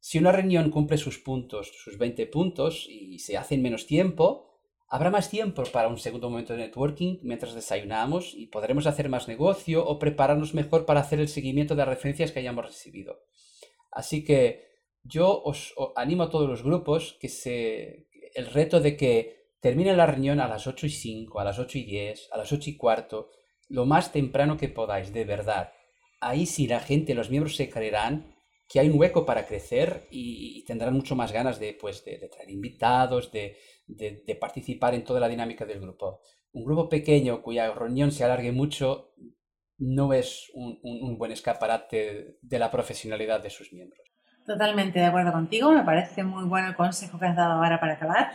Si 0.00 0.18
una 0.18 0.32
reunión 0.32 0.70
cumple 0.70 0.98
sus 0.98 1.18
puntos, 1.18 1.72
sus 1.82 1.96
20 1.98 2.26
puntos, 2.26 2.86
y 2.88 3.18
se 3.20 3.36
hace 3.36 3.54
en 3.54 3.62
menos 3.62 3.86
tiempo, 3.86 4.46
habrá 4.88 5.10
más 5.10 5.30
tiempo 5.30 5.62
para 5.72 5.88
un 5.88 5.98
segundo 5.98 6.30
momento 6.30 6.52
de 6.52 6.60
networking 6.60 7.18
mientras 7.22 7.54
desayunamos 7.54 8.34
y 8.34 8.46
podremos 8.46 8.86
hacer 8.86 9.08
más 9.08 9.28
negocio 9.28 9.84
o 9.84 9.98
prepararnos 9.98 10.54
mejor 10.54 10.84
para 10.84 11.00
hacer 11.00 11.20
el 11.20 11.28
seguimiento 11.28 11.74
de 11.74 11.80
las 11.80 11.88
referencias 11.88 12.32
que 12.32 12.40
hayamos 12.40 12.66
recibido. 12.66 13.20
Así 13.90 14.24
que 14.24 14.64
yo 15.02 15.42
os, 15.42 15.74
animo 15.94 16.24
a 16.24 16.30
todos 16.30 16.48
los 16.48 16.62
grupos 16.62 17.16
que 17.20 17.28
se, 17.28 18.08
el 18.34 18.46
reto 18.46 18.80
de 18.80 18.96
que 18.96 19.50
termine 19.60 19.96
la 19.96 20.06
reunión 20.06 20.40
a 20.40 20.48
las 20.48 20.66
8 20.66 20.86
y 20.86 20.90
5, 20.90 21.40
a 21.40 21.44
las 21.44 21.58
8 21.58 21.78
y 21.78 21.84
10, 21.84 22.28
a 22.32 22.38
las 22.38 22.52
8 22.52 22.70
y 22.70 22.76
cuarto, 22.76 23.30
lo 23.68 23.84
más 23.84 24.12
temprano 24.12 24.56
que 24.56 24.68
podáis, 24.68 25.12
de 25.12 25.24
verdad. 25.24 25.72
Ahí 26.20 26.46
sí 26.46 26.66
la 26.66 26.80
gente, 26.80 27.14
los 27.14 27.30
miembros 27.30 27.56
se 27.56 27.68
creerán 27.68 28.34
que 28.68 28.80
hay 28.80 28.88
un 28.88 28.98
hueco 28.98 29.24
para 29.24 29.46
crecer 29.46 30.06
y, 30.10 30.64
tendrán 30.64 30.94
mucho 30.94 31.14
más 31.14 31.32
ganas 31.32 31.60
de, 31.60 31.74
pues, 31.74 32.04
de, 32.04 32.28
traer 32.28 32.50
invitados, 32.50 33.30
de, 33.30 33.56
de, 33.86 34.34
participar 34.34 34.94
en 34.94 35.04
toda 35.04 35.20
la 35.20 35.28
dinámica 35.28 35.64
del 35.64 35.80
grupo. 35.80 36.20
Un 36.52 36.64
grupo 36.64 36.88
pequeño 36.88 37.42
cuya 37.42 37.72
reunión 37.72 38.10
se 38.10 38.24
alargue 38.24 38.50
mucho 38.50 39.12
no 39.78 40.12
es 40.12 40.50
un, 40.54 41.18
buen 41.18 41.32
escaparate 41.32 42.38
de 42.40 42.58
la 42.58 42.70
profesionalidad 42.70 43.42
de 43.42 43.50
sus 43.50 43.72
miembros. 43.72 44.00
Totalmente 44.46 44.98
de 45.00 45.06
acuerdo 45.06 45.32
contigo, 45.32 45.70
me 45.72 45.82
parece 45.82 46.24
muy 46.24 46.44
bueno 46.44 46.68
el 46.68 46.76
consejo 46.76 47.18
que 47.18 47.26
has 47.26 47.36
dado 47.36 47.54
ahora 47.54 47.78
para 47.78 47.94
acabar. 47.94 48.32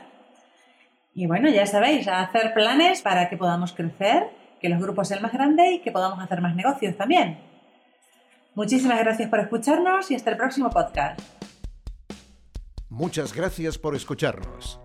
Y 1.14 1.26
bueno, 1.26 1.50
ya 1.50 1.66
sabéis, 1.66 2.08
hacer 2.08 2.54
planes 2.54 3.02
para 3.02 3.30
que 3.30 3.38
podamos 3.38 3.74
crecer, 3.74 4.30
que 4.62 4.70
los 4.70 4.80
grupos 4.82 5.08
sean 5.08 5.22
más 5.22 5.34
grandes 5.34 5.74
y 5.74 5.80
que 5.80 5.92
podamos 5.92 6.20
hacer 6.20 6.42
más 6.42 6.56
negocios 6.56 6.96
también. 6.96 7.40
Muchísimas 8.54 9.00
gracias 9.00 9.30
por 9.30 9.40
escucharnos 9.40 10.12
y 10.12 10.16
hasta 10.16 10.32
el 10.32 10.38
próximo 10.38 10.70
podcast. 10.70 11.20
Muchas 12.90 13.34
gracias 13.34 13.78
por 13.78 13.96
escucharnos. 13.96 14.80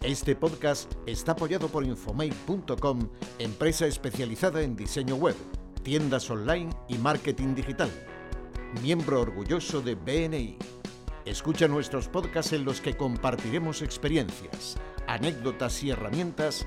Este 0.00 0.36
podcast 0.36 0.92
está 1.06 1.32
apoyado 1.32 1.68
por 1.68 1.84
Infomail.com, 1.84 3.10
empresa 3.38 3.86
especializada 3.86 4.62
en 4.62 4.76
diseño 4.76 5.16
web, 5.16 5.36
tiendas 5.82 6.30
online 6.30 6.70
y 6.88 6.96
marketing 6.98 7.54
digital 7.54 7.90
miembro 8.82 9.20
orgulloso 9.20 9.80
de 9.80 9.94
BNI. 9.94 10.56
Escucha 11.24 11.68
nuestros 11.68 12.08
podcasts 12.08 12.52
en 12.52 12.64
los 12.64 12.80
que 12.80 12.96
compartiremos 12.96 13.82
experiencias, 13.82 14.76
anécdotas 15.06 15.82
y 15.82 15.90
herramientas 15.90 16.66